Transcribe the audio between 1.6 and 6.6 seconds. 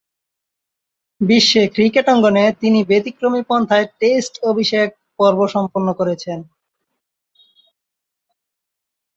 Cricket অঙ্গনে তিনি ব্যতিক্রমী পন্থায় টেস্ট অভিষেক পর্ব সম্পন্ন করেছেন।